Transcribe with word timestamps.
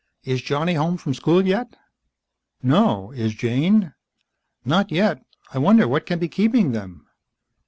"Is 0.23 0.41
Johnny 0.41 0.73
home 0.73 0.97
from 0.97 1.13
school 1.13 1.45
yet?" 1.45 1.75
"No. 2.63 3.11
Is 3.11 3.35
Jane?" 3.35 3.93
"Not 4.65 4.91
yet. 4.91 5.23
I 5.53 5.59
wonder 5.59 5.87
what 5.87 6.07
can 6.07 6.17
be 6.17 6.27
keeping 6.27 6.71
them?" 6.71 7.05